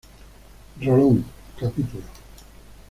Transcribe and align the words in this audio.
Rolón, 0.81 1.23
Cap. 1.59 1.73